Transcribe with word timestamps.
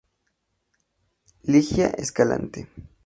Ligia 1.43 1.89
Escalante 1.91 2.67